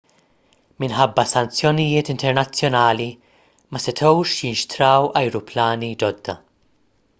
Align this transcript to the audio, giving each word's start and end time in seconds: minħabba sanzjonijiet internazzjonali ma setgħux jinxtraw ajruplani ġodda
minħabba 0.83 1.25
sanzjonijiet 1.31 2.09
internazzjonali 2.13 3.07
ma 3.75 3.83
setgħux 3.85 4.33
jinxtraw 4.41 5.09
ajruplani 5.23 5.95
ġodda 6.07 6.39